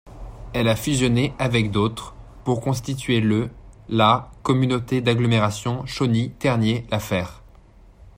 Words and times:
Elle 0.55 0.67
a 0.67 0.75
fusionné 0.75 1.31
avec 1.37 1.69
d'autres 1.69 2.15
pour 2.43 2.59
constituer 2.59 3.19
le 3.19 3.51
la 3.87 4.31
Communauté 4.41 4.99
d'agglomération 4.99 5.85
Chauny-Tergnier-La 5.85 6.99
Fère. 6.99 7.43